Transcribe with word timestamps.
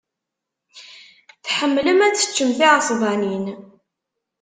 Tḥemmlem 1.45 1.99
ad 2.07 2.13
teččem 2.15 2.49
tiɛesbanin. 2.57 3.45